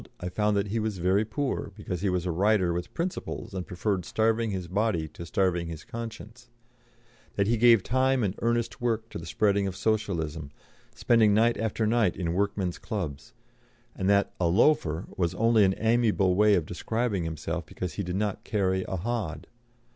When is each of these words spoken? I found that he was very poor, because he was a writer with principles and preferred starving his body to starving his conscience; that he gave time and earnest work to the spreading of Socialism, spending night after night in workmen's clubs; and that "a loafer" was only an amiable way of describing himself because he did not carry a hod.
I 0.19 0.29
found 0.29 0.57
that 0.57 0.69
he 0.69 0.79
was 0.79 0.97
very 0.97 1.23
poor, 1.23 1.71
because 1.75 2.01
he 2.01 2.09
was 2.09 2.25
a 2.25 2.31
writer 2.31 2.73
with 2.73 2.91
principles 2.95 3.53
and 3.53 3.67
preferred 3.67 4.03
starving 4.03 4.49
his 4.49 4.67
body 4.67 5.07
to 5.09 5.27
starving 5.27 5.67
his 5.67 5.83
conscience; 5.83 6.49
that 7.35 7.45
he 7.45 7.55
gave 7.55 7.83
time 7.83 8.23
and 8.23 8.33
earnest 8.39 8.81
work 8.81 9.09
to 9.09 9.19
the 9.19 9.27
spreading 9.27 9.67
of 9.67 9.75
Socialism, 9.75 10.49
spending 10.95 11.35
night 11.35 11.55
after 11.59 11.85
night 11.85 12.17
in 12.17 12.33
workmen's 12.33 12.79
clubs; 12.79 13.35
and 13.95 14.09
that 14.09 14.33
"a 14.39 14.47
loafer" 14.47 15.05
was 15.17 15.35
only 15.35 15.63
an 15.63 15.75
amiable 15.77 16.33
way 16.33 16.55
of 16.55 16.65
describing 16.65 17.23
himself 17.23 17.67
because 17.67 17.93
he 17.93 18.03
did 18.03 18.15
not 18.15 18.43
carry 18.43 18.83
a 18.87 18.95
hod. 18.95 19.45